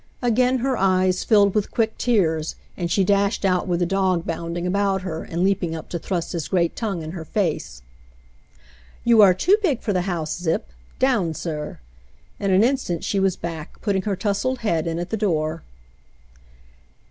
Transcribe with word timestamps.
Again 0.23 0.57
her 0.65 0.75
eyes 0.77 1.23
filled 1.23 1.53
with 1.53 1.69
quick 1.69 1.95
tears, 1.99 2.55
and 2.75 2.89
she 2.89 3.03
dashed 3.03 3.45
out 3.45 3.67
with 3.67 3.81
the 3.81 3.85
dog 3.85 4.25
bounding 4.25 4.65
about 4.65 5.03
her 5.03 5.23
and 5.23 5.43
leaping 5.43 5.75
up 5.75 5.89
to 5.89 5.99
thrust 5.99 6.31
his 6.31 6.47
great 6.47 6.75
tongue 6.75 7.03
in 7.03 7.11
her 7.11 7.23
face. 7.23 7.83
"You 9.03 9.21
are 9.21 9.35
too 9.35 9.57
big 9.61 9.81
for 9.81 9.93
the 9.93 10.01
house. 10.09 10.35
Zip. 10.41 10.67
Down, 10.97 11.35
sir!" 11.35 11.77
In 12.39 12.49
an 12.49 12.63
instant 12.63 13.03
she 13.03 13.19
was 13.19 13.35
back, 13.35 13.79
putting 13.83 14.01
her 14.01 14.15
tousled 14.15 14.61
head 14.61 14.87
in 14.87 14.97
at 14.97 15.11
the 15.11 15.17
door. 15.17 15.61